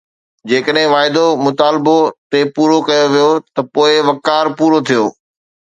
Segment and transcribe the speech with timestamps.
[0.51, 1.95] جيڪڏهن واعدو مطالبو
[2.31, 5.03] تي پورو ڪيو ويو ته پوء وقار پورو ٿيو